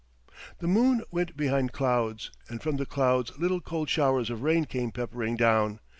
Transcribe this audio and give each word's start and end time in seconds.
The 0.57 0.67
moon 0.67 1.03
went 1.11 1.37
behind 1.37 1.73
clouds, 1.73 2.31
and 2.49 2.59
from 2.59 2.77
the 2.77 2.87
clouds 2.87 3.37
little 3.37 3.61
cold 3.61 3.87
showers 3.87 4.31
of 4.31 4.41
rain 4.41 4.65
came 4.65 4.91
peppering 4.91 5.35
down. 5.35 5.79